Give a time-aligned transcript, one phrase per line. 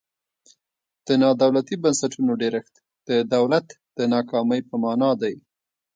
[1.05, 2.73] د نا دولتي بنسټونو ډیرښت
[3.07, 3.67] د دولت
[3.97, 5.35] د ناکامۍ په مانا دی.